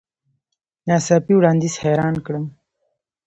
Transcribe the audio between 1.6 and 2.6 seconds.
حیران کړم.